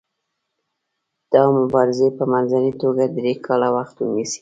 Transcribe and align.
دا 1.31 1.43
مبارزې 1.59 2.07
په 2.17 2.23
منځنۍ 2.31 2.71
توګه 2.81 3.03
درې 3.15 3.33
کاله 3.45 3.67
وخت 3.77 3.95
نیسي. 4.15 4.39